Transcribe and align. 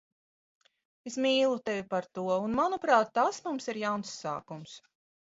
Es 1.11 1.17
mīlu 1.25 1.59
tevi 1.69 1.85
par 1.93 2.09
to 2.15 2.25
un, 2.39 2.57
manuprāt, 2.63 3.15
tas 3.21 3.45
mums 3.49 3.75
ir 3.75 3.85
jauns 3.87 4.19
sākums. 4.27 4.79